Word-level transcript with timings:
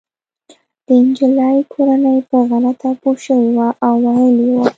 د 0.85 0.87
انجلۍ 0.99 1.57
کورنۍ 1.73 2.19
په 2.29 2.37
غلطه 2.49 2.89
پوه 3.01 3.15
شوې 3.25 3.49
وه 3.57 3.67
او 3.85 3.93
وهلې 4.05 4.43
يې 4.49 4.53
وه 4.55 4.63